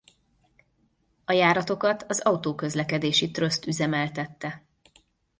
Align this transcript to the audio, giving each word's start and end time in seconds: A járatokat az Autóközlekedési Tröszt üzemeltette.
A 1.25 1.31
járatokat 1.31 2.03
az 2.07 2.19
Autóközlekedési 2.21 3.31
Tröszt 3.31 3.65
üzemeltette. 3.65 4.63